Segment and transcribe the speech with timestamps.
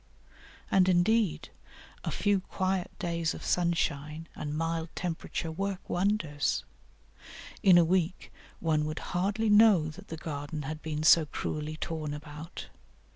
[0.71, 1.49] And indeed
[2.03, 6.65] a few quiet days of sunshine and mild temperature work wonders.
[7.61, 12.15] In a week one would hardly know that the garden had been so cruelly torn
[12.15, 12.65] about.